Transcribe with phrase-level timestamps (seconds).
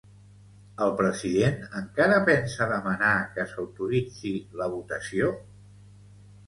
[0.85, 5.33] El president encara pensa demanar que s'autoritzi la votació?